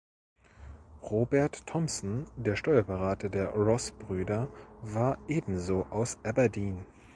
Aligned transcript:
Robert 1.03 1.61
Thomson, 1.67 2.25
der 2.35 2.55
Steuerberater 2.55 3.29
der 3.29 3.49
Ross-Brüder 3.49 4.47
war 4.81 5.19
ebenso 5.27 5.85
aus 5.91 6.17
Aberdeen. 6.23 6.87